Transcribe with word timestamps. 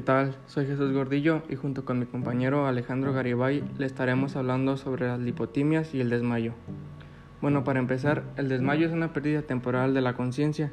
¿qué 0.00 0.06
tal? 0.06 0.34
Soy 0.46 0.64
Jesús 0.64 0.94
Gordillo 0.94 1.42
y 1.50 1.56
junto 1.56 1.84
con 1.84 1.98
mi 1.98 2.06
compañero 2.06 2.66
Alejandro 2.66 3.12
Garibay 3.12 3.62
le 3.76 3.84
estaremos 3.84 4.34
hablando 4.34 4.78
sobre 4.78 5.06
las 5.06 5.20
lipotimias 5.20 5.92
y 5.94 6.00
el 6.00 6.08
desmayo. 6.08 6.54
Bueno, 7.42 7.64
para 7.64 7.80
empezar, 7.80 8.24
el 8.38 8.48
desmayo 8.48 8.86
es 8.86 8.94
una 8.94 9.12
pérdida 9.12 9.42
temporal 9.42 9.92
de 9.92 10.00
la 10.00 10.14
conciencia. 10.14 10.72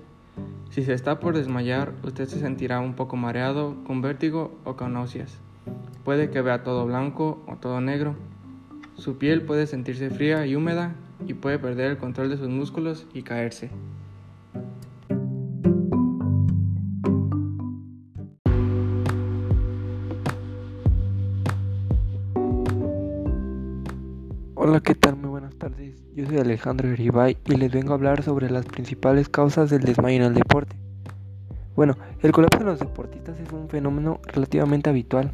Si 0.69 0.81
se 0.81 0.93
está 0.93 1.19
por 1.19 1.35
desmayar, 1.35 1.91
usted 2.03 2.25
se 2.29 2.39
sentirá 2.39 2.79
un 2.79 2.93
poco 2.93 3.17
mareado, 3.17 3.75
con 3.83 4.01
vértigo 4.01 4.57
o 4.63 4.77
con 4.77 4.93
náuseas. 4.93 5.41
Puede 6.05 6.29
que 6.29 6.41
vea 6.41 6.63
todo 6.63 6.85
blanco 6.85 7.43
o 7.47 7.57
todo 7.57 7.81
negro. 7.81 8.15
Su 8.95 9.17
piel 9.17 9.41
puede 9.41 9.67
sentirse 9.67 10.09
fría 10.09 10.45
y 10.45 10.55
húmeda 10.55 10.95
y 11.27 11.33
puede 11.33 11.59
perder 11.59 11.91
el 11.91 11.97
control 11.97 12.29
de 12.29 12.37
sus 12.37 12.47
músculos 12.47 13.05
y 13.13 13.23
caerse. 13.23 13.71
Hola, 24.77 24.83
¿qué 24.83 24.93
tal? 24.93 25.15
Muy 25.15 25.31
buenas 25.31 25.55
tardes. 25.55 25.95
Yo 26.15 26.27
soy 26.27 26.37
Alejandro 26.37 26.87
Eribay 26.87 27.35
y 27.45 27.55
les 27.55 27.71
vengo 27.71 27.93
a 27.93 27.95
hablar 27.95 28.21
sobre 28.21 28.51
las 28.51 28.63
principales 28.67 29.27
causas 29.27 29.71
del 29.71 29.81
desmayo 29.81 30.17
en 30.17 30.21
el 30.21 30.33
deporte. 30.35 30.75
Bueno, 31.75 31.97
el 32.21 32.31
colapso 32.31 32.59
de 32.59 32.65
los 32.65 32.79
deportistas 32.79 33.39
es 33.39 33.51
un 33.51 33.69
fenómeno 33.69 34.19
relativamente 34.27 34.91
habitual, 34.91 35.31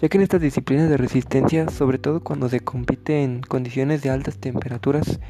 ya 0.00 0.08
que 0.08 0.18
en 0.18 0.24
estas 0.24 0.40
disciplinas 0.40 0.90
de 0.90 0.96
resistencia, 0.96 1.68
sobre 1.68 1.98
todo 1.98 2.24
cuando 2.24 2.48
se 2.48 2.58
compite 2.58 3.22
en 3.22 3.42
condiciones 3.42 4.02
de 4.02 4.10
altas 4.10 4.38
temperaturas 4.38 5.20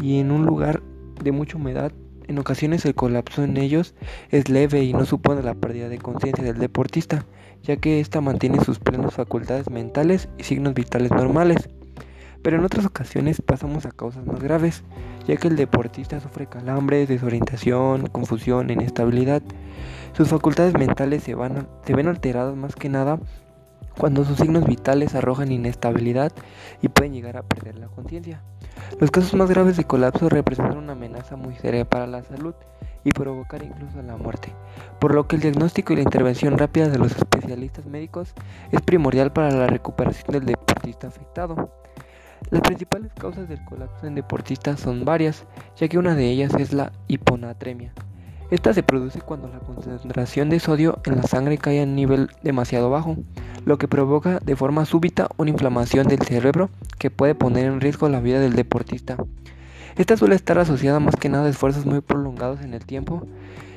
y 0.00 0.20
en 0.20 0.30
un 0.30 0.46
lugar 0.46 0.82
de 1.22 1.30
mucha 1.30 1.58
humedad, 1.58 1.92
en 2.26 2.38
ocasiones 2.38 2.86
el 2.86 2.94
colapso 2.94 3.44
en 3.44 3.58
ellos 3.58 3.94
es 4.30 4.48
leve 4.48 4.82
y 4.82 4.94
no 4.94 5.04
supone 5.04 5.42
la 5.42 5.54
pérdida 5.54 5.90
de 5.90 5.98
conciencia 5.98 6.42
del 6.42 6.56
deportista, 6.56 7.26
ya 7.62 7.76
que 7.76 8.00
ésta 8.00 8.22
mantiene 8.22 8.64
sus 8.64 8.78
plenas 8.78 9.12
facultades 9.12 9.68
mentales 9.68 10.30
y 10.38 10.44
signos 10.44 10.72
vitales 10.72 11.10
normales 11.10 11.68
pero 12.42 12.56
en 12.56 12.64
otras 12.64 12.86
ocasiones 12.86 13.42
pasamos 13.42 13.86
a 13.86 13.90
causas 13.90 14.26
más 14.26 14.40
graves, 14.40 14.82
ya 15.26 15.36
que 15.36 15.48
el 15.48 15.56
deportista 15.56 16.20
sufre 16.20 16.46
calambres, 16.46 17.08
desorientación, 17.08 18.06
confusión, 18.06 18.70
inestabilidad. 18.70 19.42
Sus 20.12 20.28
facultades 20.28 20.74
mentales 20.74 21.22
se, 21.22 21.34
van, 21.34 21.68
se 21.84 21.94
ven 21.94 22.08
alteradas 22.08 22.56
más 22.56 22.74
que 22.74 22.88
nada 22.88 23.18
cuando 23.98 24.24
sus 24.24 24.38
signos 24.38 24.64
vitales 24.64 25.14
arrojan 25.14 25.50
inestabilidad 25.50 26.32
y 26.80 26.88
pueden 26.88 27.12
llegar 27.12 27.36
a 27.36 27.42
perder 27.42 27.78
la 27.78 27.88
conciencia. 27.88 28.42
Los 29.00 29.10
casos 29.10 29.34
más 29.34 29.50
graves 29.50 29.76
de 29.76 29.84
colapso 29.84 30.28
representan 30.28 30.78
una 30.78 30.92
amenaza 30.92 31.36
muy 31.36 31.56
seria 31.56 31.84
para 31.84 32.06
la 32.06 32.22
salud 32.22 32.54
y 33.04 33.10
provocar 33.10 33.62
incluso 33.62 34.00
la 34.02 34.16
muerte, 34.16 34.52
por 35.00 35.14
lo 35.14 35.26
que 35.26 35.36
el 35.36 35.42
diagnóstico 35.42 35.92
y 35.92 35.96
la 35.96 36.02
intervención 36.02 36.58
rápida 36.58 36.88
de 36.88 36.98
los 36.98 37.16
especialistas 37.16 37.86
médicos 37.86 38.34
es 38.70 38.80
primordial 38.82 39.32
para 39.32 39.50
la 39.50 39.66
recuperación 39.66 40.32
del 40.32 40.46
deportista 40.46 41.08
afectado. 41.08 41.70
Las 42.50 42.62
principales 42.62 43.12
causas 43.12 43.48
del 43.48 43.64
colapso 43.64 44.06
en 44.06 44.14
deportistas 44.14 44.80
son 44.80 45.04
varias, 45.04 45.44
ya 45.76 45.88
que 45.88 45.98
una 45.98 46.14
de 46.14 46.30
ellas 46.30 46.54
es 46.54 46.72
la 46.72 46.92
hiponatremia. 47.08 47.92
Esta 48.50 48.72
se 48.72 48.82
produce 48.82 49.20
cuando 49.20 49.48
la 49.48 49.58
concentración 49.58 50.48
de 50.48 50.58
sodio 50.58 51.00
en 51.04 51.16
la 51.16 51.22
sangre 51.24 51.58
cae 51.58 51.80
a 51.80 51.84
un 51.84 51.94
nivel 51.94 52.30
demasiado 52.42 52.88
bajo, 52.88 53.16
lo 53.66 53.76
que 53.76 53.88
provoca 53.88 54.40
de 54.40 54.56
forma 54.56 54.86
súbita 54.86 55.28
una 55.36 55.50
inflamación 55.50 56.08
del 56.08 56.22
cerebro 56.22 56.70
que 56.98 57.10
puede 57.10 57.34
poner 57.34 57.66
en 57.66 57.82
riesgo 57.82 58.08
la 58.08 58.20
vida 58.20 58.40
del 58.40 58.54
deportista. 58.54 59.18
Esta 59.96 60.16
suele 60.16 60.34
estar 60.34 60.58
asociada 60.58 61.00
más 61.00 61.16
que 61.16 61.28
nada 61.28 61.44
a 61.46 61.50
esfuerzos 61.50 61.84
muy 61.84 62.00
prolongados 62.00 62.62
en 62.62 62.72
el 62.72 62.86
tiempo, 62.86 63.26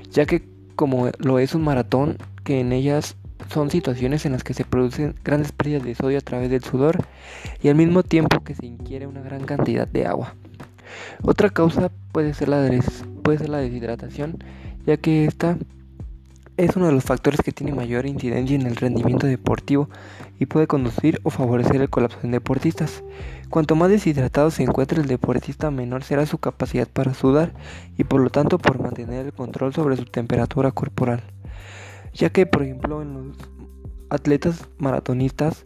ya 0.10 0.26
que 0.26 0.48
como 0.76 1.10
lo 1.18 1.40
es 1.40 1.54
un 1.54 1.64
maratón, 1.64 2.18
que 2.44 2.62
en 2.62 2.72
ellas 2.72 3.18
son 3.50 3.70
situaciones 3.70 4.26
en 4.26 4.34
las 4.34 4.44
que 4.44 4.54
se 4.54 4.66
producen 4.66 5.16
grandes 5.24 5.52
pérdidas 5.52 5.84
de 5.84 5.96
sodio 5.96 6.18
a 6.18 6.22
través 6.22 6.50
del 6.50 6.64
sudor 6.64 6.98
y 7.62 7.70
al 7.70 7.76
mismo 7.76 8.04
tiempo 8.04 8.44
que 8.44 8.56
se 8.56 8.66
ingiere 8.66 9.08
una 9.08 9.22
gran 9.22 9.46
cantidad 9.46 9.88
de 9.88 10.06
agua. 10.06 10.36
Otra 11.22 11.50
causa 11.50 11.92
puede 12.12 12.34
ser 12.34 12.50
la, 12.50 12.70
puede 13.24 13.38
ser 13.38 13.50
la 13.50 13.60
deshidratación, 13.60 14.44
ya 14.86 14.98
que 14.98 15.26
esta 15.26 15.58
es 16.58 16.76
uno 16.76 16.88
de 16.88 16.92
los 16.92 17.04
factores 17.04 17.42
que 17.42 17.52
tiene 17.52 17.74
mayor 17.74 18.06
incidencia 18.06 18.56
en 18.56 18.68
el 18.68 18.76
rendimiento 18.76 19.26
deportivo 19.26 19.90
y 20.40 20.46
puede 20.46 20.68
conducir 20.68 21.20
o 21.24 21.30
favorecer 21.30 21.82
el 21.82 21.90
colapso 21.90 22.20
en 22.24 22.32
deportistas. 22.32 23.04
Cuanto 23.50 23.76
más 23.76 23.90
deshidratado 23.90 24.52
se 24.52 24.64
encuentre 24.64 25.02
el 25.02 25.08
deportista, 25.08 25.72
menor 25.72 26.04
será 26.04 26.26
su 26.26 26.38
capacidad 26.38 26.88
para 26.88 27.14
sudar 27.14 27.54
y 27.98 28.04
por 28.04 28.22
lo 28.22 28.30
tanto 28.30 28.58
por 28.58 28.80
mantener 28.80 29.26
el 29.26 29.34
control 29.34 29.74
sobre 29.74 29.98
su 29.98 30.06
temperatura 30.06 30.72
corporal 30.72 31.24
ya 32.14 32.30
que 32.30 32.46
por 32.46 32.64
ejemplo 32.64 33.02
en 33.02 33.14
los 33.14 33.38
atletas 34.10 34.68
maratonistas 34.78 35.66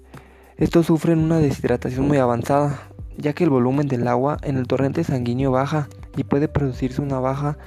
estos 0.57 0.85
sufren 0.85 1.19
una 1.19 1.39
deshidratación 1.39 2.07
muy 2.07 2.17
avanzada, 2.17 2.79
ya 3.17 3.33
que 3.33 3.43
el 3.43 3.49
volumen 3.49 3.87
del 3.89 4.07
agua 4.07 4.37
en 4.41 4.55
el 4.55 4.67
torrente 4.67 5.03
sanguíneo 5.03 5.51
baja 5.51 5.89
y 6.15 6.23
puede 6.23 6.47
producirse 6.47 7.01
una 7.01 7.19
baja 7.19 7.57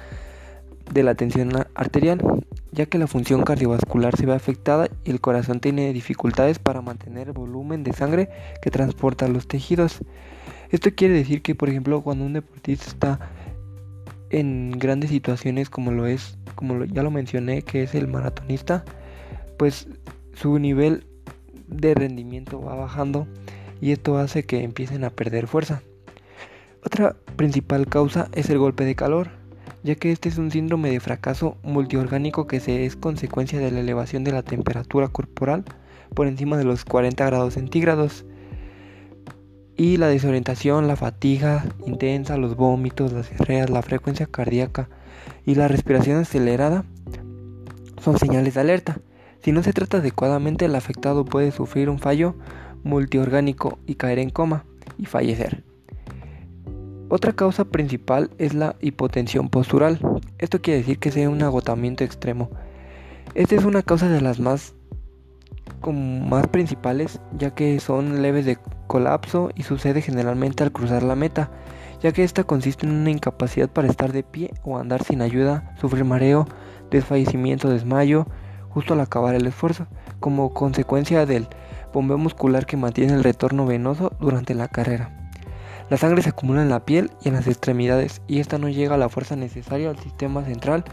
de 0.91 1.03
la 1.03 1.15
tensión 1.15 1.51
arterial, 1.75 2.23
ya 2.73 2.87
que 2.87 2.97
la 2.97 3.07
función 3.07 3.43
cardiovascular 3.43 4.17
se 4.17 4.25
ve 4.25 4.33
afectada 4.33 4.89
y 5.05 5.11
el 5.11 5.21
corazón 5.21 5.61
tiene 5.61 5.93
dificultades 5.93 6.59
para 6.59 6.81
mantener 6.81 7.29
el 7.29 7.35
volumen 7.35 7.85
de 7.85 7.93
sangre 7.93 8.31
que 8.63 8.71
transporta 8.71 9.29
los 9.29 9.47
tejidos. 9.47 9.99
Esto 10.71 10.91
quiere 10.95 11.15
decir 11.15 11.43
que, 11.43 11.55
por 11.55 11.69
ejemplo, 11.69 12.01
cuando 12.01 12.25
un 12.25 12.33
deportista 12.33 12.87
está 12.87 13.21
en 14.31 14.73
grandes 14.73 15.11
situaciones 15.11 15.71
como 15.71 15.91
lo 15.91 16.07
es, 16.07 16.37
como 16.55 16.85
ya 16.85 17.03
lo 17.03 17.11
mencioné, 17.11 17.63
que 17.63 17.83
es 17.83 17.95
el 17.95 18.09
maratonista, 18.09 18.85
pues 19.57 19.89
su 20.35 20.59
nivel 20.59 21.05
de 21.67 21.95
rendimiento 21.95 22.61
va 22.61 22.75
bajando 22.75 23.27
y 23.81 23.93
esto 23.93 24.19
hace 24.19 24.45
que 24.45 24.63
empiecen 24.63 25.05
a 25.05 25.11
perder 25.11 25.47
fuerza. 25.47 25.83
Otra 26.85 27.17
principal 27.37 27.87
causa 27.87 28.29
es 28.33 28.51
el 28.51 28.59
golpe 28.59 28.85
de 28.85 28.95
calor, 28.95 29.31
ya 29.83 29.95
que 29.95 30.13
este 30.13 30.29
es 30.29 30.39
un 30.39 30.51
síndrome 30.51 30.91
de 30.91 31.01
fracaso 31.01 31.57
multiorgánico 31.63 32.47
que 32.47 32.57
es 32.57 32.97
consecuencia 32.97 33.59
de 33.59 33.71
la 33.71 33.81
elevación 33.81 34.25
de 34.25 34.33
la 34.33 34.43
temperatura 34.43 35.09
corporal 35.09 35.65
por 36.15 36.27
encima 36.27 36.57
de 36.57 36.65
los 36.65 36.85
40 36.85 37.25
grados 37.27 37.55
centígrados 37.55 38.25
y 39.79 39.97
la 39.97 40.09
desorientación, 40.09 40.89
la 40.89 40.97
fatiga 40.97 41.65
intensa, 41.87 42.37
los 42.37 42.57
vómitos, 42.57 43.13
las 43.13 43.31
diarreas, 43.31 43.71
la 43.71 43.81
frecuencia 43.81 44.27
cardíaca 44.27 44.89
y 45.47 45.55
la 45.55 45.69
respiración 45.69 46.19
acelerada 46.19 46.85
son 48.03 48.19
señales 48.19 48.55
de 48.55 48.61
alerta. 48.61 48.99
Si 49.41 49.53
no 49.53 49.63
se 49.63 49.73
trata 49.73 49.99
adecuadamente, 49.99 50.65
el 50.65 50.75
afectado 50.75 51.25
puede 51.25 51.53
sufrir 51.53 51.89
un 51.91 52.01
fallo 52.01 52.35
multiorgánico 52.83 53.79
y 53.87 53.95
caer 53.95 54.19
en 54.19 54.31
coma 54.31 54.65
y 54.99 55.07
fallecer. 55.07 55.63
Otra 57.09 57.33
causa 57.33 57.65
principal 57.65 58.31
es 58.39 58.55
la 58.55 58.75
hipotensión 58.81 59.49
postural. 59.49 60.01
Esto 60.39 60.61
quiere 60.61 60.81
decir 60.81 60.99
que 60.99 61.13
sea 61.13 61.31
un 61.31 61.43
agotamiento 61.43 62.03
extremo. 62.03 62.51
Esta 63.35 63.55
es 63.55 63.65
una 63.65 63.85
causa 63.85 64.09
de 64.09 64.21
las 64.21 64.41
más, 64.41 64.75
más 65.87 66.47
principales, 66.49 67.21
ya 67.37 67.51
que 67.51 67.81
son 67.81 68.23
leves 68.23 68.45
de 68.45 68.59
colapso 68.87 69.51
y 69.55 69.63
sucede 69.63 70.03
generalmente 70.03 70.63
al 70.63 70.73
cruzar 70.73 71.03
la 71.03 71.15
meta, 71.15 71.51
ya 72.03 72.13
que 72.13 72.25
esta 72.25 72.45
consiste 72.45 72.87
en 72.87 72.93
una 72.93 73.11
incapacidad 73.11 73.69
para 73.69 73.89
estar 73.89 74.13
de 74.13 74.23
pie 74.23 74.53
o 74.63 74.79
andar 74.79 75.03
sin 75.03 75.23
ayuda, 75.23 75.75
sufrir 75.81 76.05
mareo, 76.05 76.47
desfallecimiento, 76.91 77.69
desmayo, 77.69 78.27
justo 78.69 78.95
al 78.95 79.01
acabar 79.01 79.35
el 79.35 79.47
esfuerzo, 79.47 79.87
como 80.21 80.53
consecuencia 80.53 81.27
del 81.27 81.49
bombeo 81.93 82.19
muscular 82.19 82.67
que 82.67 82.77
mantiene 82.77 83.15
el 83.15 83.25
retorno 83.25 83.67
venoso 83.67 84.13
durante 84.21 84.55
la 84.55 84.69
carrera. 84.69 85.31
La 85.91 85.97
sangre 85.97 86.23
se 86.23 86.29
acumula 86.29 86.63
en 86.63 86.69
la 86.69 86.85
piel 86.85 87.11
y 87.23 87.29
en 87.29 87.35
las 87.35 87.47
extremidades 87.47 88.21
y 88.27 88.41
esta 88.41 88.59
no 88.59 88.69
llega 88.69 88.95
a 88.95 88.99
la 88.99 89.09
fuerza 89.09 89.37
necesaria 89.37 89.89
al 89.89 89.99
sistema 89.99 90.45
central 90.45 90.85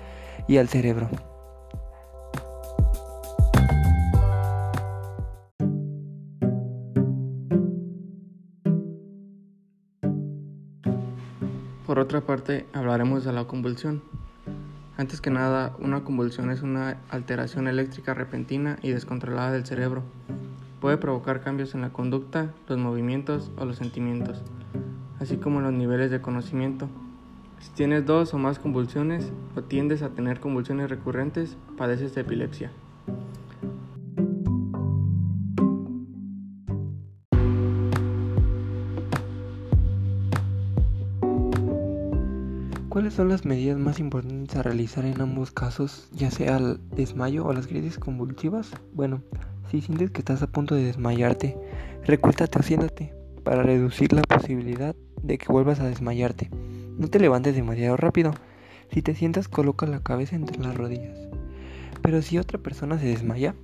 y 0.47 0.57
al 0.57 0.69
cerebro. 0.69 1.09
Por 11.95 12.03
otra 12.03 12.19
parte, 12.19 12.65
hablaremos 12.74 13.24
de 13.24 13.31
la 13.31 13.45
convulsión. 13.45 14.01
Antes 14.97 15.21
que 15.21 15.30
nada, 15.30 15.77
una 15.80 16.03
convulsión 16.03 16.51
es 16.51 16.62
una 16.62 16.97
alteración 17.07 17.69
eléctrica 17.69 18.13
repentina 18.13 18.77
y 18.81 18.89
descontrolada 18.89 19.53
del 19.53 19.65
cerebro. 19.65 20.03
Puede 20.81 20.97
provocar 20.97 21.39
cambios 21.39 21.74
en 21.74 21.80
la 21.80 21.94
conducta, 21.94 22.51
los 22.68 22.77
movimientos 22.77 23.50
o 23.57 23.63
los 23.63 23.77
sentimientos, 23.77 24.42
así 25.21 25.38
como 25.38 25.62
los 25.62 25.71
niveles 25.71 26.12
de 26.12 26.19
conocimiento. 26.19 26.89
Si 27.59 27.71
tienes 27.71 28.06
dos 28.06 28.33
o 28.33 28.39
más 28.39 28.59
convulsiones 28.59 29.31
o 29.56 29.62
tiendes 29.62 30.01
a 30.01 30.09
tener 30.09 30.41
convulsiones 30.41 30.89
recurrentes, 30.89 31.56
padeces 31.77 32.13
de 32.13 32.19
epilepsia. 32.19 32.71
¿Cuáles 42.95 43.15
son 43.15 43.27
las 43.27 43.44
medidas 43.44 43.77
más 43.77 44.00
importantes 44.00 44.56
a 44.56 44.63
realizar 44.63 45.03
en 45.03 45.19
ambos 45.19 45.51
casos, 45.51 46.07
ya 46.13 46.31
sea 46.31 46.56
el 46.56 46.80
desmayo 46.92 47.45
o 47.45 47.51
las 47.51 47.68
crisis 47.68 48.00
convulsivas? 48.00 48.71
Bueno, 48.94 49.21
si 49.69 49.81
sientes 49.81 50.12
que 50.12 50.19
estás 50.19 50.42
a 50.42 50.47
punto 50.47 50.75
de 50.75 50.86
desmayarte, 50.86 51.57
recuéstate 52.06 52.57
o 52.57 52.63
siéntate 52.63 53.13
para 53.44 53.63
reducir 53.63 54.13
la 54.13 54.21
posibilidad 54.21 54.95
de 55.21 55.38
que 55.38 55.51
vuelvas 55.51 55.81
a 55.81 55.88
desmayarte. 55.89 56.50
No 56.97 57.09
te 57.09 57.19
levantes 57.19 57.53
demasiado 57.53 57.97
rápido. 57.97 58.33
Si 58.94 59.01
te 59.01 59.13
sientas, 59.13 59.50
coloca 59.50 59.86
la 59.88 60.00
cabeza 60.00 60.38
entre 60.38 60.57
las 60.63 60.77
rodillas. 60.77 61.19
Pero 62.01 62.21
si 62.21 62.38
otra 62.38 62.59
persona 62.59 62.98
se 62.98 63.07
desmaya, 63.07 63.56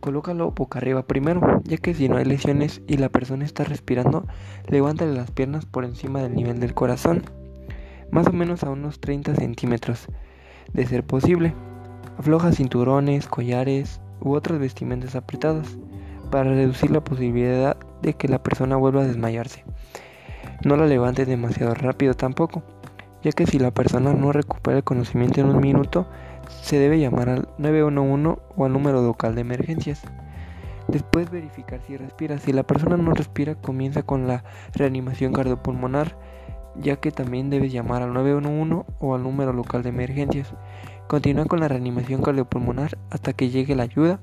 colócalo 0.00 0.50
boca 0.50 0.80
arriba 0.80 1.06
primero, 1.06 1.62
ya 1.62 1.76
que 1.76 1.94
si 1.94 2.08
no 2.08 2.16
hay 2.16 2.24
lesiones 2.24 2.82
y 2.88 2.96
la 2.96 3.10
persona 3.10 3.44
está 3.44 3.62
respirando, 3.62 4.26
levántale 4.66 5.14
las 5.14 5.30
piernas 5.30 5.66
por 5.66 5.84
encima 5.84 6.20
del 6.20 6.34
nivel 6.34 6.58
del 6.58 6.74
corazón, 6.74 7.22
más 8.10 8.26
o 8.26 8.32
menos 8.32 8.64
a 8.64 8.70
unos 8.70 9.00
30 9.00 9.34
centímetros, 9.34 10.06
de 10.72 10.86
ser 10.86 11.04
posible. 11.04 11.54
Afloja 12.18 12.52
cinturones, 12.52 13.26
collares 13.26 14.00
u 14.20 14.34
otras 14.34 14.58
vestimentas 14.58 15.14
apretadas 15.14 15.78
para 16.30 16.50
reducir 16.50 16.90
la 16.90 17.04
posibilidad 17.04 17.76
de 18.02 18.14
que 18.14 18.28
la 18.28 18.42
persona 18.42 18.76
vuelva 18.76 19.02
a 19.02 19.06
desmayarse. 19.06 19.64
No 20.64 20.76
la 20.76 20.86
levantes 20.86 21.26
demasiado 21.26 21.74
rápido 21.74 22.14
tampoco, 22.14 22.62
ya 23.22 23.32
que 23.32 23.46
si 23.46 23.58
la 23.58 23.72
persona 23.72 24.12
no 24.12 24.32
recupera 24.32 24.78
el 24.78 24.84
conocimiento 24.84 25.40
en 25.40 25.48
un 25.48 25.60
minuto, 25.60 26.08
se 26.62 26.78
debe 26.78 26.98
llamar 26.98 27.28
al 27.28 27.48
911 27.58 28.40
o 28.56 28.64
al 28.64 28.72
número 28.72 29.02
local 29.02 29.34
de 29.34 29.42
emergencias. 29.42 30.02
Después 30.88 31.30
verificar 31.30 31.80
si 31.86 31.96
respira. 31.96 32.38
Si 32.38 32.52
la 32.52 32.62
persona 32.62 32.96
no 32.96 33.12
respira, 33.12 33.56
comienza 33.56 34.04
con 34.04 34.28
la 34.28 34.44
reanimación 34.72 35.32
cardiopulmonar, 35.32 36.16
ya 36.80 36.96
que 36.96 37.10
también 37.10 37.50
debes 37.50 37.72
llamar 37.72 38.02
al 38.02 38.12
911 38.12 38.84
o 39.00 39.14
al 39.14 39.22
número 39.22 39.52
local 39.52 39.82
de 39.82 39.90
emergencias. 39.90 40.52
Continúa 41.08 41.46
con 41.46 41.60
la 41.60 41.68
reanimación 41.68 42.22
cardiopulmonar 42.22 42.98
hasta 43.10 43.32
que 43.32 43.50
llegue 43.50 43.76
la 43.76 43.84
ayuda 43.84 44.20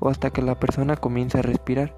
o 0.00 0.08
hasta 0.08 0.30
que 0.30 0.42
la 0.42 0.58
persona 0.58 0.96
comience 0.96 1.38
a 1.38 1.42
respirar. 1.42 1.94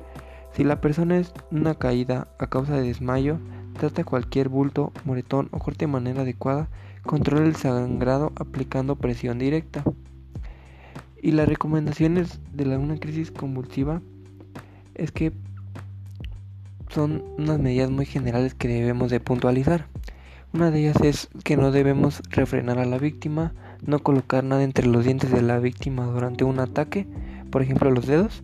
Si 0.53 0.65
la 0.65 0.81
persona 0.81 1.19
es 1.19 1.33
una 1.51 1.75
caída 1.75 2.29
a 2.39 2.47
causa 2.47 2.75
de 2.75 2.83
desmayo, 2.83 3.39
trata 3.75 4.05
cualquier 4.05 4.49
bulto, 4.49 4.93
moretón 5.05 5.49
o 5.53 5.59
corte 5.59 5.87
de 5.87 5.93
manera 5.93 6.23
adecuada, 6.23 6.69
controla 7.03 7.47
el 7.47 7.57
sangrado 7.57 8.33
aplicando 8.37 8.97
presión 8.97 9.39
directa. 9.39 9.85
Y 11.21 11.33
las 11.33 11.49
recomendaciones 11.49 12.41
de 12.53 12.65
la, 12.65 12.79
una 12.79 12.99
crisis 12.99 13.31
convulsiva 13.31 14.03
es 14.95 15.11
que 15.11 15.33
son 16.91 17.25
unas 17.39 17.59
medidas 17.59 17.91
muy 17.91 18.07
generales 18.07 18.55
que 18.55 18.69
debemos 18.69 19.11
de 19.11 19.21
puntualizar. 19.21 19.87
Una 20.53 20.71
de 20.71 20.81
ellas 20.81 21.01
es 21.03 21.29
que 21.45 21.57
no 21.57 21.71
debemos 21.71 22.23
refrenar 22.31 22.79
a 22.79 22.87
la 22.87 22.99
víctima, 22.99 23.53
no 23.87 23.99
colocar 23.99 24.45
nada 24.45 24.63
entre 24.63 24.87
los 24.87 25.05
dientes 25.05 25.31
de 25.31 25.43
la 25.43 25.59
víctima 25.59 26.07
durante 26.07 26.45
un 26.45 26.59
ataque, 26.59 27.07
por 27.51 27.63
ejemplo 27.63 27.91
los 27.91 28.07
dedos, 28.07 28.43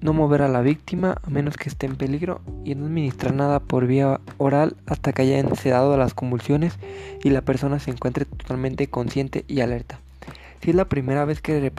no 0.00 0.12
mover 0.12 0.42
a 0.42 0.48
la 0.48 0.60
víctima 0.60 1.16
a 1.22 1.30
menos 1.30 1.56
que 1.56 1.68
esté 1.68 1.86
en 1.86 1.96
peligro 1.96 2.40
y 2.64 2.74
no 2.74 2.86
administrar 2.86 3.34
nada 3.34 3.60
por 3.60 3.86
vía 3.86 4.20
oral 4.38 4.76
hasta 4.86 5.12
que 5.12 5.22
hayan 5.22 5.54
cedado 5.56 5.94
a 5.94 5.98
las 5.98 6.14
convulsiones 6.14 6.78
y 7.22 7.30
la 7.30 7.42
persona 7.42 7.78
se 7.78 7.90
encuentre 7.90 8.24
totalmente 8.24 8.88
consciente 8.88 9.44
y 9.46 9.60
alerta. 9.60 10.00
Si 10.62 10.70
es 10.70 10.76
la 10.76 10.88
primera 10.90 11.24
vez 11.24 11.40
que, 11.40 11.70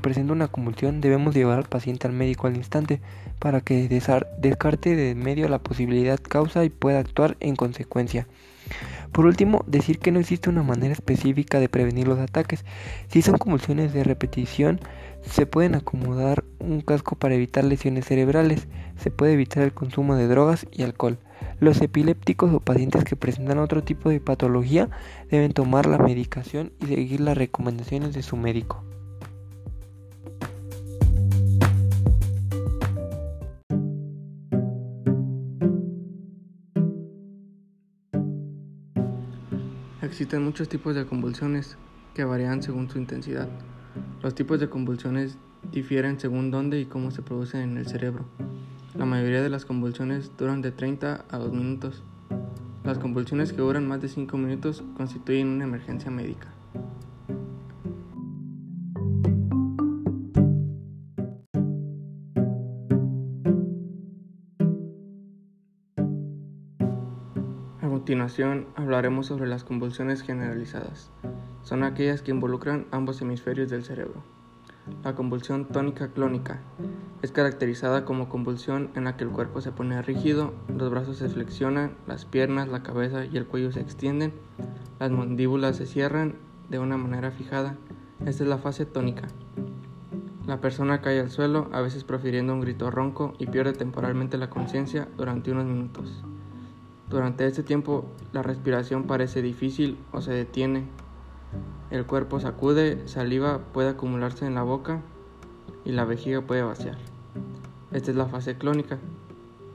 presenta 0.00 0.32
una 0.32 0.48
convulsión, 0.48 1.00
debemos 1.00 1.36
llevar 1.36 1.58
al 1.58 1.68
paciente 1.68 2.08
al 2.08 2.12
médico 2.12 2.48
al 2.48 2.56
instante 2.56 3.00
para 3.38 3.60
que 3.60 3.88
descarte 3.88 4.96
de 4.96 5.14
medio 5.14 5.48
la 5.48 5.60
posibilidad 5.60 6.18
causa 6.18 6.64
y 6.64 6.68
pueda 6.68 6.98
actuar 6.98 7.36
en 7.38 7.54
consecuencia. 7.54 8.26
Por 9.12 9.26
último, 9.26 9.62
decir 9.68 10.00
que 10.00 10.10
no 10.10 10.18
existe 10.18 10.50
una 10.50 10.64
manera 10.64 10.92
específica 10.92 11.60
de 11.60 11.68
prevenir 11.68 12.08
los 12.08 12.18
ataques. 12.18 12.64
Si 13.06 13.22
son 13.22 13.38
convulsiones 13.38 13.92
de 13.92 14.02
repetición, 14.02 14.80
se 15.22 15.46
pueden 15.46 15.76
acomodar 15.76 16.42
un 16.58 16.80
casco 16.80 17.14
para 17.14 17.36
evitar 17.36 17.62
lesiones 17.62 18.06
cerebrales. 18.06 18.66
Se 18.96 19.12
puede 19.12 19.34
evitar 19.34 19.62
el 19.62 19.72
consumo 19.72 20.16
de 20.16 20.26
drogas 20.26 20.66
y 20.72 20.82
alcohol. 20.82 21.18
Los 21.60 21.80
epilépticos 21.80 22.52
o 22.52 22.60
pacientes 22.60 23.04
que 23.04 23.16
presentan 23.16 23.58
otro 23.58 23.82
tipo 23.82 24.10
de 24.10 24.20
patología 24.20 24.90
deben 25.30 25.52
tomar 25.52 25.86
la 25.86 25.98
medicación 25.98 26.72
y 26.80 26.86
seguir 26.86 27.20
las 27.20 27.36
recomendaciones 27.36 28.14
de 28.14 28.22
su 28.22 28.36
médico. 28.36 28.84
Existen 40.02 40.44
muchos 40.44 40.68
tipos 40.68 40.94
de 40.94 41.06
convulsiones 41.06 41.76
que 42.14 42.24
varían 42.24 42.62
según 42.62 42.88
su 42.88 42.98
intensidad. 42.98 43.48
Los 44.22 44.34
tipos 44.34 44.60
de 44.60 44.68
convulsiones 44.68 45.38
difieren 45.72 46.20
según 46.20 46.50
dónde 46.50 46.80
y 46.80 46.84
cómo 46.84 47.10
se 47.10 47.22
producen 47.22 47.62
en 47.62 47.78
el 47.78 47.86
cerebro. 47.86 48.26
La 48.94 49.04
mayoría 49.04 49.42
de 49.42 49.50
las 49.50 49.64
convulsiones 49.64 50.30
duran 50.36 50.62
de 50.62 50.70
30 50.70 51.24
a 51.28 51.38
2 51.38 51.52
minutos. 51.52 52.02
Las 52.84 52.98
convulsiones 52.98 53.52
que 53.52 53.60
duran 53.60 53.88
más 53.88 54.00
de 54.00 54.08
5 54.08 54.36
minutos 54.36 54.84
constituyen 54.96 55.48
una 55.48 55.64
emergencia 55.64 56.10
médica. 56.10 56.54
continuación 68.04 68.66
hablaremos 68.76 69.28
sobre 69.28 69.48
las 69.48 69.64
convulsiones 69.64 70.20
generalizadas. 70.20 71.10
Son 71.62 71.82
aquellas 71.82 72.20
que 72.20 72.32
involucran 72.32 72.86
ambos 72.90 73.22
hemisferios 73.22 73.70
del 73.70 73.82
cerebro. 73.82 74.22
La 75.02 75.14
convulsión 75.14 75.68
tónica 75.68 76.08
clónica 76.08 76.60
es 77.24 77.32
caracterizada 77.32 78.04
como 78.04 78.28
convulsión 78.28 78.90
en 78.94 79.04
la 79.04 79.16
que 79.16 79.24
el 79.24 79.30
cuerpo 79.30 79.62
se 79.62 79.72
pone 79.72 80.02
rígido, 80.02 80.52
los 80.68 80.90
brazos 80.90 81.16
se 81.16 81.30
flexionan, 81.30 81.96
las 82.06 82.26
piernas, 82.26 82.68
la 82.68 82.82
cabeza 82.82 83.24
y 83.24 83.38
el 83.38 83.46
cuello 83.46 83.72
se 83.72 83.80
extienden, 83.80 84.34
las 85.00 85.10
mandíbulas 85.10 85.78
se 85.78 85.86
cierran 85.86 86.34
de 86.68 86.78
una 86.78 86.98
manera 86.98 87.30
fijada. 87.30 87.76
Esta 88.26 88.42
es 88.42 88.48
la 88.50 88.58
fase 88.58 88.84
tónica. 88.84 89.22
La 90.46 90.60
persona 90.60 91.00
cae 91.00 91.18
al 91.18 91.30
suelo, 91.30 91.70
a 91.72 91.80
veces 91.80 92.04
profiriendo 92.04 92.52
un 92.52 92.60
grito 92.60 92.90
ronco 92.90 93.32
y 93.38 93.46
pierde 93.46 93.72
temporalmente 93.72 94.36
la 94.36 94.50
conciencia 94.50 95.08
durante 95.16 95.50
unos 95.50 95.64
minutos. 95.64 96.22
Durante 97.08 97.46
este 97.46 97.62
tiempo 97.62 98.04
la 98.34 98.42
respiración 98.42 99.04
parece 99.04 99.40
difícil 99.40 99.96
o 100.12 100.20
se 100.20 100.32
detiene. 100.32 100.84
El 101.90 102.04
cuerpo 102.04 102.38
sacude, 102.38 103.08
saliva 103.08 103.60
puede 103.72 103.88
acumularse 103.88 104.44
en 104.44 104.54
la 104.54 104.62
boca 104.62 105.00
y 105.86 105.92
la 105.92 106.04
vejiga 106.04 106.42
puede 106.42 106.62
vaciar. 106.62 107.13
Esta 107.94 108.10
es 108.10 108.16
la 108.16 108.26
fase 108.26 108.58
clónica. 108.58 108.98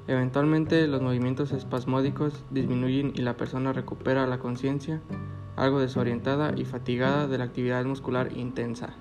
Eventualmente 0.06 0.86
los 0.88 1.02
movimientos 1.02 1.54
espasmódicos 1.54 2.44
disminuyen 2.52 3.14
y 3.16 3.22
la 3.22 3.38
persona 3.38 3.72
recupera 3.72 4.28
la 4.28 4.40
conciencia, 4.40 5.02
algo 5.56 5.80
desorientada 5.80 6.52
y 6.58 6.66
fatigada 6.66 7.30
de 7.30 7.38
la 7.38 7.46
actividad 7.46 7.86
muscular 7.86 8.36
intensa. 8.36 8.94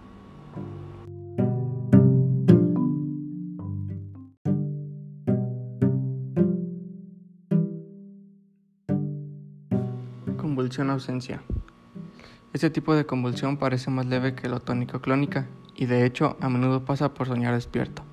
Convulsión 10.37 10.91
ausencia. 10.91 11.43
Este 12.53 12.71
tipo 12.71 12.95
de 12.95 13.05
convulsión 13.05 13.57
parece 13.57 13.91
más 13.91 14.07
leve 14.07 14.37
que 14.37 14.49
la 14.49 14.61
tónico-clónica 14.61 15.49
y 15.75 15.87
de 15.87 16.07
hecho 16.07 16.37
a 16.41 16.49
menudo 16.49 16.85
pasa 16.85 17.15
por 17.15 17.27
soñar 17.27 17.55
despierto. 17.55 18.08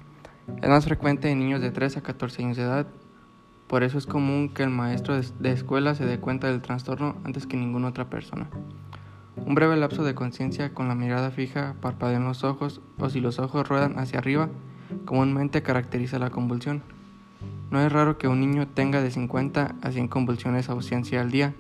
Es 0.62 0.70
más 0.70 0.86
frecuente 0.86 1.30
en 1.30 1.40
niños 1.40 1.62
de 1.62 1.72
3 1.72 1.98
a 1.98 2.02
14 2.02 2.44
años 2.44 2.58
de 2.58 2.64
edad, 2.64 2.88
por 3.68 3.84
eso 3.84 3.98
es 3.98 4.06
común 4.06 4.50
que 4.50 4.64
el 4.64 4.70
maestro 4.70 5.20
de 5.20 5.52
escuela 5.52 5.96
se 5.96 6.06
dé 6.06 6.20
cuenta 6.20 6.48
del 6.48 6.62
trastorno 6.62 7.16
antes 7.24 7.48
que 7.48 7.58
ninguna 7.58 7.88
otra 7.88 8.10
persona. 8.10 8.48
Un 9.38 9.56
breve 9.56 9.76
lapso 9.76 10.04
de 10.04 10.16
conciencia 10.16 10.74
con 10.74 10.88
la 10.88 10.96
mirada 10.96 11.32
fija, 11.32 11.76
parpadeo 11.82 12.18
en 12.18 12.26
los 12.26 12.44
ojos 12.44 12.82
o 13.00 13.10
si 13.10 13.20
los 13.20 13.40
ojos 13.40 13.68
ruedan 13.68 13.98
hacia 14.00 14.20
arriba, 14.20 14.50
comúnmente 15.06 15.64
caracteriza 15.64 16.20
la 16.20 16.30
convulsión. 16.30 16.84
No 17.72 17.82
es 17.82 17.92
raro 17.92 18.18
que 18.18 18.28
un 18.28 18.40
niño 18.40 18.68
tenga 18.68 19.02
de 19.02 19.12
50 19.12 19.76
a 19.82 19.92
100 19.92 20.08
convulsiones 20.08 20.70
ausencia 20.70 21.22
al 21.22 21.32
día, 21.32 21.56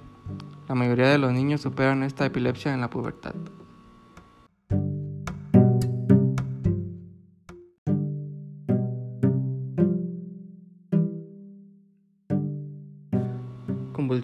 la 0.68 0.75
mayoría 0.75 1.10
de 1.10 1.20
los 1.20 1.32
niños 1.32 1.62
superan 1.62 2.01
esta 2.01 2.25
epilepsia 2.25 2.74
en 2.74 2.82
la 2.82 2.89
pubertad. 2.89 3.36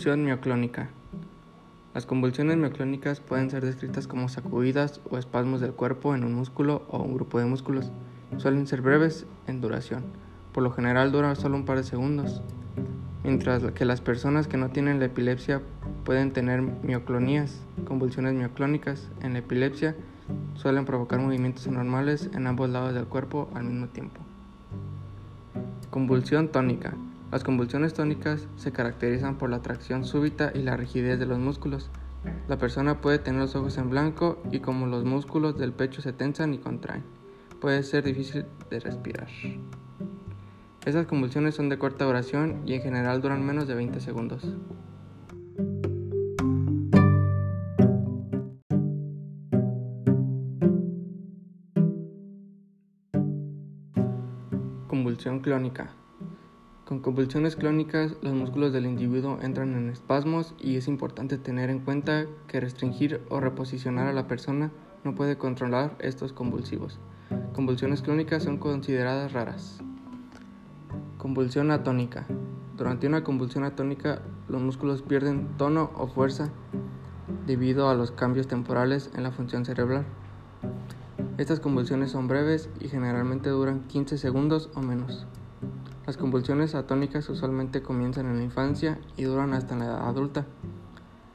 Convulsión 0.01 0.25
mioclónica. 0.25 0.89
Las 1.93 2.07
convulsiones 2.07 2.57
mioclónicas 2.57 3.19
pueden 3.19 3.51
ser 3.51 3.63
descritas 3.63 4.07
como 4.07 4.29
sacudidas 4.29 4.99
o 5.11 5.19
espasmos 5.19 5.61
del 5.61 5.73
cuerpo 5.73 6.15
en 6.15 6.23
un 6.23 6.33
músculo 6.33 6.81
o 6.89 7.03
un 7.03 7.13
grupo 7.13 7.37
de 7.37 7.45
músculos. 7.45 7.91
Suelen 8.37 8.65
ser 8.65 8.81
breves 8.81 9.27
en 9.45 9.61
duración. 9.61 10.05
Por 10.53 10.63
lo 10.63 10.71
general 10.71 11.11
dura 11.11 11.35
solo 11.35 11.55
un 11.55 11.65
par 11.65 11.77
de 11.77 11.83
segundos. 11.83 12.41
mientras 13.23 13.61
que 13.73 13.85
las 13.85 14.01
personas 14.01 14.47
que 14.47 14.57
no 14.57 14.69
tienen 14.69 14.97
la 14.97 15.05
epilepsia 15.05 15.61
pueden 16.03 16.33
tener 16.33 16.63
mioclonías, 16.63 17.61
convulsiones 17.85 18.33
mioclónicas. 18.33 19.11
En 19.21 19.33
la 19.33 19.39
epilepsia 19.39 19.95
suelen 20.55 20.85
provocar 20.85 21.19
movimientos 21.19 21.67
anormales 21.67 22.27
en 22.33 22.47
ambos 22.47 22.71
lados 22.71 22.95
del 22.95 23.05
cuerpo 23.05 23.51
al 23.53 23.65
mismo 23.65 23.85
tiempo. 23.89 24.19
Convulsión 25.91 26.47
tónica. 26.47 26.95
Las 27.31 27.45
convulsiones 27.45 27.93
tónicas 27.93 28.45
se 28.57 28.73
caracterizan 28.73 29.37
por 29.37 29.49
la 29.49 29.61
tracción 29.61 30.03
súbita 30.03 30.51
y 30.53 30.63
la 30.63 30.75
rigidez 30.75 31.17
de 31.17 31.25
los 31.25 31.39
músculos. 31.39 31.89
La 32.49 32.57
persona 32.57 32.99
puede 32.99 33.19
tener 33.19 33.39
los 33.39 33.55
ojos 33.55 33.77
en 33.77 33.89
blanco 33.89 34.43
y 34.51 34.59
como 34.59 34.85
los 34.85 35.05
músculos 35.05 35.57
del 35.57 35.71
pecho 35.71 36.01
se 36.01 36.11
tensan 36.11 36.53
y 36.53 36.57
contraen, 36.57 37.05
puede 37.61 37.83
ser 37.83 38.03
difícil 38.03 38.45
de 38.69 38.81
respirar. 38.81 39.29
Esas 40.85 41.05
convulsiones 41.07 41.55
son 41.55 41.69
de 41.69 41.77
corta 41.77 42.03
duración 42.03 42.63
y 42.65 42.73
en 42.73 42.81
general 42.81 43.21
duran 43.21 43.45
menos 43.45 43.65
de 43.65 43.75
20 43.75 44.01
segundos. 44.01 44.43
Convulsión 54.89 55.39
clónica. 55.39 55.93
Con 56.85 56.99
convulsiones 56.99 57.55
clónicas, 57.55 58.15
los 58.21 58.33
músculos 58.33 58.73
del 58.73 58.85
individuo 58.85 59.39
entran 59.41 59.75
en 59.75 59.89
espasmos 59.89 60.53
y 60.59 60.75
es 60.77 60.87
importante 60.87 61.37
tener 61.37 61.69
en 61.69 61.79
cuenta 61.79 62.25
que 62.47 62.59
restringir 62.59 63.21
o 63.29 63.39
reposicionar 63.39 64.07
a 64.07 64.13
la 64.13 64.27
persona 64.27 64.71
no 65.03 65.15
puede 65.15 65.37
controlar 65.37 65.95
estos 65.99 66.33
convulsivos. 66.33 66.99
Convulsiones 67.53 68.01
clónicas 68.01 68.43
son 68.43 68.57
consideradas 68.57 69.31
raras. 69.31 69.79
Convulsión 71.17 71.71
atónica. 71.71 72.25
Durante 72.75 73.07
una 73.07 73.23
convulsión 73.23 73.63
atónica, 73.63 74.21
los 74.49 74.61
músculos 74.61 75.01
pierden 75.01 75.47
tono 75.57 75.91
o 75.95 76.07
fuerza 76.07 76.51
debido 77.45 77.89
a 77.89 77.95
los 77.95 78.11
cambios 78.11 78.47
temporales 78.47 79.11
en 79.15 79.23
la 79.23 79.31
función 79.31 79.65
cerebral. 79.65 80.05
Estas 81.37 81.59
convulsiones 81.59 82.11
son 82.11 82.27
breves 82.27 82.69
y 82.79 82.87
generalmente 82.87 83.49
duran 83.49 83.87
15 83.87 84.17
segundos 84.17 84.69
o 84.75 84.81
menos. 84.81 85.25
Las 86.11 86.17
convulsiones 86.17 86.75
atónicas 86.75 87.29
usualmente 87.29 87.81
comienzan 87.81 88.25
en 88.25 88.35
la 88.35 88.43
infancia 88.43 88.99
y 89.15 89.23
duran 89.23 89.53
hasta 89.53 89.77
la 89.77 89.85
edad 89.85 90.09
adulta. 90.09 90.45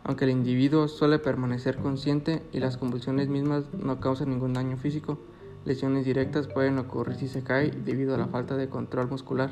Aunque 0.05 0.27
el 0.27 0.31
individuo 0.33 0.87
suele 0.87 1.19
permanecer 1.19 1.79
consciente 1.79 2.43
y 2.53 2.61
las 2.61 2.77
convulsiones 2.77 3.29
mismas 3.29 3.73
no 3.73 4.01
causan 4.01 4.29
ningún 4.29 4.53
daño 4.53 4.77
físico, 4.77 5.19
lesiones 5.65 6.05
directas 6.05 6.47
pueden 6.47 6.79
ocurrir 6.79 7.17
si 7.17 7.27
se 7.27 7.43
cae 7.43 7.71
debido 7.71 8.15
a 8.15 8.19
la 8.19 8.27
falta 8.27 8.59
de 8.59 8.69
control 8.69 9.09
muscular. 9.09 9.49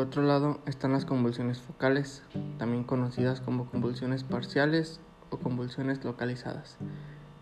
Por 0.00 0.06
otro 0.06 0.22
lado 0.22 0.60
están 0.64 0.92
las 0.92 1.04
convulsiones 1.04 1.60
focales, 1.60 2.22
también 2.56 2.84
conocidas 2.84 3.42
como 3.42 3.66
convulsiones 3.66 4.24
parciales 4.24 4.98
o 5.28 5.36
convulsiones 5.36 6.02
localizadas. 6.04 6.78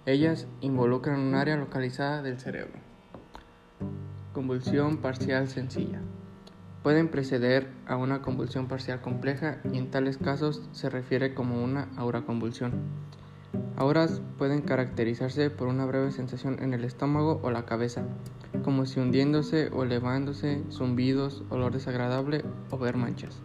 Ellas 0.07 0.49
involucran 0.61 1.21
un 1.21 1.37
área 1.37 1.57
localizada 1.57 2.21
del 2.21 2.41
cerebro. 2.41 2.81
Convulsión 4.33 4.97
parcial 4.97 5.47
sencilla. 5.47 6.01
Pueden 6.83 7.07
preceder 7.13 7.69
a 7.87 7.95
una 7.95 8.23
convulsión 8.23 8.67
parcial 8.67 9.03
compleja 9.03 9.59
y 9.73 9.79
en 9.79 9.93
tales 9.93 10.19
casos 10.19 10.69
se 10.73 10.91
refiere 10.91 11.35
como 11.35 11.63
una 11.63 11.87
auraconvulsión. 11.97 12.73
Auras 13.77 14.21
pueden 14.37 14.63
caracterizarse 14.63 15.49
por 15.51 15.69
una 15.69 15.87
breve 15.87 16.11
sensación 16.11 16.61
en 16.61 16.75
el 16.75 16.83
estómago 16.83 17.39
o 17.45 17.53
la 17.53 17.67
cabeza, 17.67 18.03
como 18.69 18.85
si 18.85 19.01
hundiéndose 19.01 19.71
o 19.73 19.83
elevándose, 19.83 20.63
zumbidos, 20.71 21.43
olor 21.49 21.73
desagradable 21.73 22.45
o 22.69 22.77
ver 22.77 22.99
manchas. 22.99 23.41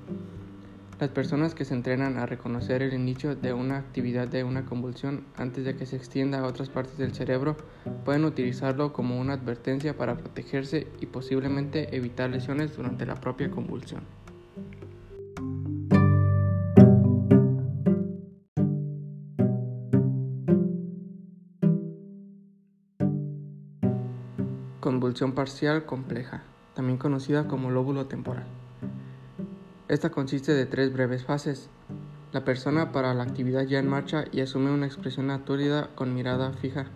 Las 0.99 1.11
personas 1.11 1.55
que 1.55 1.63
se 1.63 1.73
entrenan 1.73 2.17
a 2.17 2.25
reconocer 2.25 2.81
el 2.81 2.93
inicio 2.93 3.33
de 3.33 3.53
una 3.53 3.77
actividad 3.77 4.27
de 4.27 4.43
una 4.43 4.65
convulsión 4.65 5.23
antes 5.37 5.63
de 5.63 5.77
que 5.77 5.85
se 5.85 5.95
extienda 5.95 6.39
a 6.39 6.45
otras 6.45 6.67
partes 6.67 6.97
del 6.97 7.13
cerebro 7.13 7.55
pueden 8.03 8.25
utilizarlo 8.25 8.91
como 8.91 9.17
una 9.17 9.35
advertencia 9.35 9.95
para 9.95 10.17
protegerse 10.17 10.87
y 10.99 11.05
posiblemente 11.05 11.95
evitar 11.95 12.29
lesiones 12.29 12.75
durante 12.75 13.05
la 13.05 13.15
propia 13.15 13.49
convulsión. 13.49 14.01
Parcial 25.13 25.85
compleja, 25.85 26.43
también 26.73 26.97
conocida 26.97 27.47
como 27.47 27.69
lóbulo 27.69 28.07
temporal. 28.07 28.45
Esta 29.87 30.09
consiste 30.09 30.53
de 30.53 30.65
tres 30.65 30.91
breves 30.91 31.23
fases. 31.23 31.69
La 32.31 32.43
persona 32.43 32.91
para 32.91 33.13
la 33.13 33.23
actividad 33.23 33.63
ya 33.63 33.77
en 33.77 33.87
marcha 33.87 34.25
y 34.31 34.41
asume 34.41 34.71
una 34.71 34.87
expresión 34.87 35.29
aturdida 35.29 35.91
con 35.93 36.15
mirada 36.15 36.51
fija. 36.53 36.87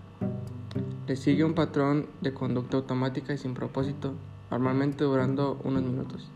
Le 1.05 1.15
sigue 1.15 1.43
un 1.43 1.53
patrón 1.53 2.07
de 2.21 2.33
conducta 2.33 2.77
automática 2.77 3.33
y 3.33 3.37
sin 3.37 3.53
propósito, 3.53 4.15
normalmente 4.49 5.03
durando 5.03 5.61
unos 5.63 5.83
minutos. 5.83 6.31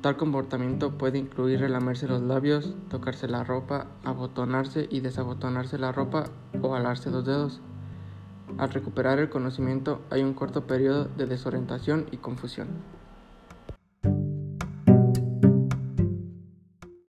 Tal 0.00 0.16
comportamiento 0.16 0.96
puede 0.96 1.18
incluir 1.18 1.60
relamerse 1.60 2.06
los 2.06 2.22
labios, 2.22 2.74
tocarse 2.88 3.26
la 3.26 3.42
ropa, 3.42 3.88
abotonarse 4.04 4.86
y 4.90 5.00
desabotonarse 5.00 5.76
la 5.78 5.92
ropa 5.92 6.24
o 6.60 6.74
alarse 6.76 7.10
los 7.10 7.24
dedos. 7.24 7.60
Al 8.58 8.70
recuperar 8.70 9.18
el 9.18 9.30
conocimiento 9.30 10.02
hay 10.10 10.22
un 10.22 10.34
corto 10.34 10.66
periodo 10.66 11.04
de 11.04 11.26
desorientación 11.26 12.06
y 12.10 12.18
confusión. 12.18 12.68